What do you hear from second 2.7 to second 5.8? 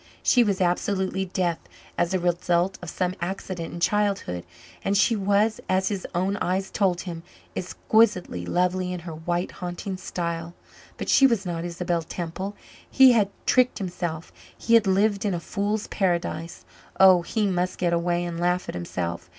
of some accident in childhood, and she was,